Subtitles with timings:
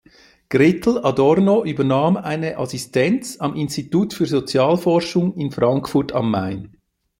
[0.49, 6.75] Gretel Adorno übernahm eine Assistenz am Institut für Sozialforschung in Frankfurt am Main.